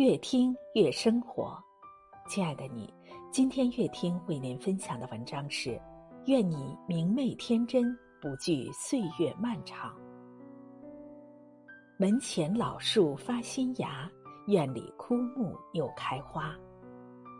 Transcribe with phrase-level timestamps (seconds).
[0.00, 1.62] 越听越生活，
[2.26, 2.90] 亲爱的你，
[3.30, 5.78] 今天越听为您分享的文章是：
[6.24, 9.94] 愿你明媚天真，不惧岁月漫长。
[11.98, 14.10] 门前老树发新芽，
[14.46, 16.56] 院里枯木又开花。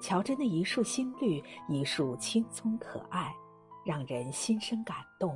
[0.02, 3.34] 瞧着那一树新绿，一树青葱可爱，
[3.86, 5.34] 让人心生感动。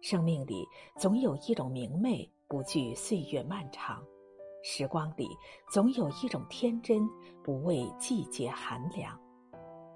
[0.00, 0.66] 生命里
[0.96, 4.02] 总有一种明媚，不惧岁月漫长。
[4.62, 5.28] 时光里
[5.70, 7.08] 总有一种天真，
[7.42, 9.18] 不畏季节寒凉，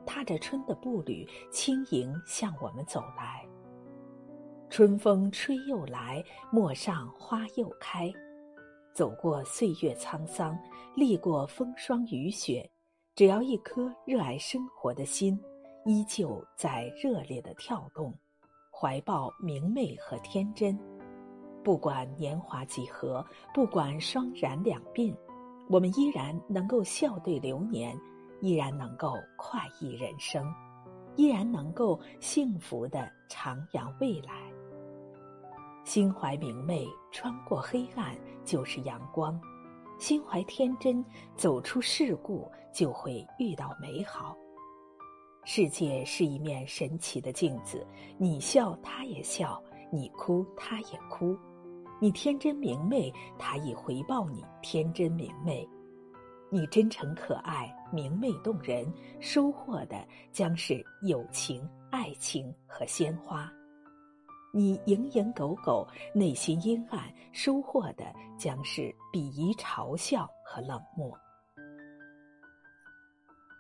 [0.04, 3.46] 踏着春的步履，轻盈向我们走来。
[4.68, 8.12] 春风吹又来，陌上花又开。
[8.92, 10.59] 走过岁月沧桑，
[10.96, 12.68] 历过风霜雨雪，
[13.14, 15.38] 只要一颗热爱生活的心，
[15.84, 18.12] 依旧在热烈的跳动，
[18.73, 20.76] 怀抱明媚和天真。
[21.66, 25.12] 不管年华几何，不管霜染两鬓，
[25.68, 27.98] 我们依然能够笑对流年，
[28.40, 30.46] 依然能够快意人生，
[31.16, 34.48] 依然能够幸福的徜徉未来。
[35.82, 39.36] 心怀明媚，穿过黑暗就是阳光；
[39.98, 44.36] 心怀天真，走出世故就会遇到美好。
[45.42, 47.84] 世界是一面神奇的镜子，
[48.18, 51.36] 你笑他也笑，你哭他也哭。
[51.98, 55.66] 你天真明媚，他亦回报你天真明媚；
[56.50, 58.86] 你真诚可爱，明媚动人，
[59.18, 63.48] 收获的将是友情、爱情和鲜花；
[64.52, 71.10] 你蝇营狗苟，内心阴暗，收获的将是鄙夷、嘲笑和冷漠。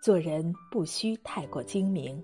[0.02, 2.22] 做人不需太过精明，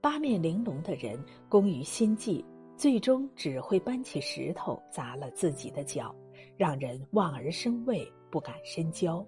[0.00, 2.42] 八面玲珑的人工于心计。
[2.82, 6.12] 最终只会搬起石头砸了自己的脚，
[6.56, 9.24] 让人望而生畏，不敢深交。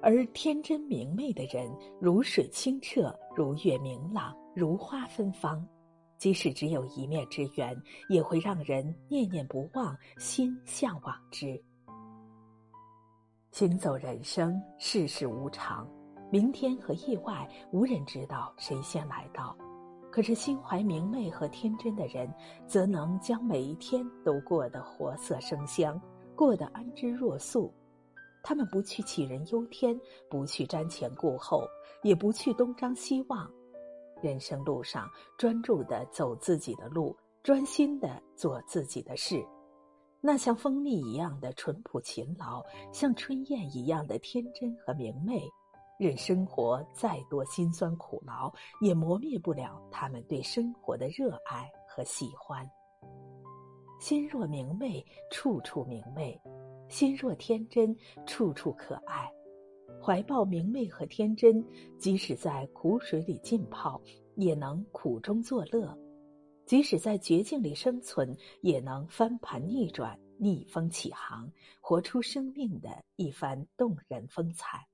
[0.00, 1.68] 而天真明媚的人，
[2.00, 5.66] 如水清澈，如月明朗，如花芬芳。
[6.16, 7.76] 即使只有一面之缘，
[8.08, 11.60] 也会让人念念不忘，心向往之。
[13.50, 15.84] 行走人生，世事无常，
[16.30, 19.56] 明天和意外，无人知道谁先来到。
[20.14, 22.32] 可是，心怀明媚和天真的人，
[22.68, 26.00] 则能将每一天都过得活色生香，
[26.36, 27.74] 过得安之若素。
[28.40, 31.66] 他们不去杞人忧天，不去瞻前顾后，
[32.04, 33.50] 也不去东张西望。
[34.22, 39.44] 人生路上，专注的走自己的路，专心的做自己的事。
[40.20, 45.42] 那像蜂蜜一样的淳朴勤劳，像春燕一样的天真和明媚。
[45.98, 52.68] 任生活再多辛酸苦劳，也磨灭不了他们对生活的热爱和喜欢。
[54.00, 56.36] 心若明媚，处处明媚；
[56.88, 57.96] 心若天真，
[58.26, 59.30] 处处可爱。
[60.02, 61.64] 怀抱明媚和天真，
[61.98, 63.98] 即使在苦水里浸泡，
[64.34, 65.96] 也能苦中作乐；
[66.66, 71.50] 即使在绝境里生存，也能翻盘逆转、逆风起航，
[71.80, 74.84] 活出生命的一番动人风采。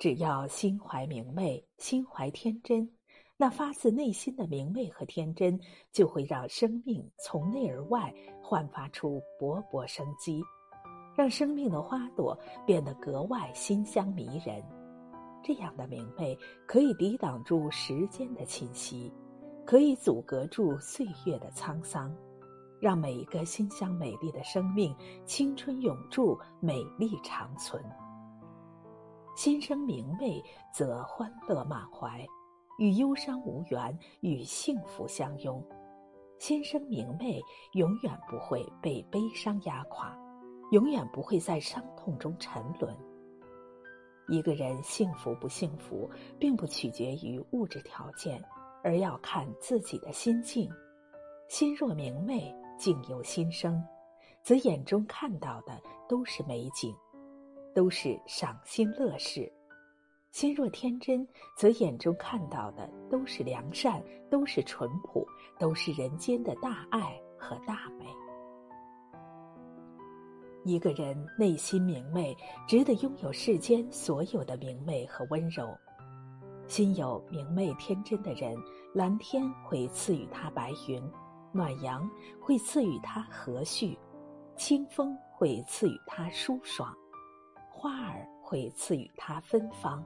[0.00, 2.90] 只要心怀明媚，心怀天真，
[3.36, 5.60] 那发自内心的明媚和天真，
[5.92, 8.10] 就会让生命从内而外
[8.42, 10.42] 焕发出勃勃生机，
[11.14, 12.34] 让生命的花朵
[12.64, 14.64] 变得格外馨香迷人。
[15.44, 16.34] 这样的明媚，
[16.66, 19.12] 可以抵挡住时间的侵袭，
[19.66, 22.10] 可以阻隔住岁月的沧桑，
[22.80, 24.96] 让每一个馨香美丽的生命
[25.26, 27.84] 青春永驻，美丽长存。
[29.42, 32.22] 心生明媚，则欢乐满怀，
[32.78, 35.66] 与忧伤无缘，与幸福相拥。
[36.38, 37.40] 心生明媚，
[37.72, 40.14] 永远不会被悲伤压垮，
[40.72, 42.94] 永远不会在伤痛中沉沦。
[44.28, 46.06] 一个人幸福不幸福，
[46.38, 48.44] 并不取决于物质条件，
[48.84, 50.70] 而要看自己的心境。
[51.48, 53.82] 心若明媚，境由心生，
[54.42, 56.94] 则眼中看到的都是美景。
[57.74, 59.50] 都是赏心乐事，
[60.30, 61.26] 心若天真，
[61.56, 65.26] 则眼中看到的都是良善，都是淳朴，
[65.58, 68.04] 都是人间的大爱和大美。
[70.64, 72.36] 一个人内心明媚，
[72.68, 75.66] 值得拥有世间所有的明媚和温柔。
[76.66, 78.54] 心有明媚天真的人，
[78.94, 81.02] 蓝天会赐予他白云，
[81.50, 82.08] 暖阳
[82.40, 83.96] 会赐予他和煦，
[84.54, 86.94] 清风会赐予他舒爽。
[87.82, 90.04] 花儿会赐予他芬芳，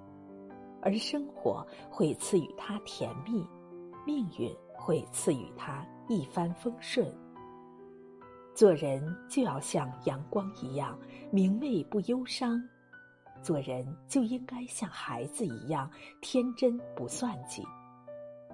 [0.80, 3.44] 而生活会赐予他甜蜜，
[4.06, 7.12] 命运会赐予他一帆风顺。
[8.54, 10.96] 做人就要像阳光一样
[11.32, 12.62] 明媚不忧伤，
[13.42, 15.90] 做人就应该像孩子一样
[16.22, 17.66] 天真不算计，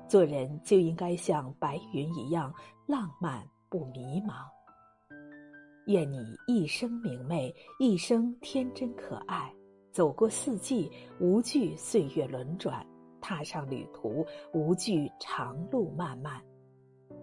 [0.08, 2.50] 做人就应该像白云一样
[2.86, 4.48] 浪漫不迷茫。
[5.86, 9.52] 愿你一生明媚，一生天真可爱，
[9.90, 12.84] 走过四季，无惧岁月轮转；
[13.20, 16.40] 踏上旅途，无惧长路漫漫。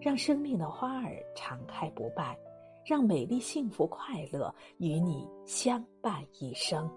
[0.00, 2.38] 让生命的花儿常开不败，
[2.84, 6.88] 让美丽、幸福、快乐与你相伴一生。